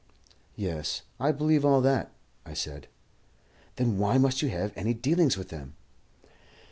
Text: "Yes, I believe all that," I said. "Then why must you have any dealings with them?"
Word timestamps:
"Yes, 0.55 1.03
I 1.19 1.31
believe 1.31 1.63
all 1.63 1.79
that," 1.81 2.09
I 2.43 2.55
said. 2.55 2.87
"Then 3.75 3.99
why 3.99 4.17
must 4.17 4.41
you 4.41 4.49
have 4.49 4.73
any 4.75 4.95
dealings 4.95 5.37
with 5.37 5.49
them?" 5.49 5.75